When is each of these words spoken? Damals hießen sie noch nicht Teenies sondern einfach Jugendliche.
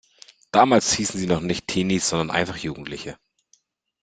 Damals 0.51 0.93
hießen 0.93 1.19
sie 1.19 1.27
noch 1.27 1.41
nicht 1.41 1.67
Teenies 1.67 2.09
sondern 2.09 2.31
einfach 2.31 2.55
Jugendliche. 2.57 3.19